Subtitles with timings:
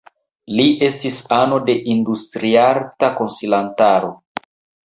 [0.59, 4.11] Li estis ano de Industriarta Konsilantaro.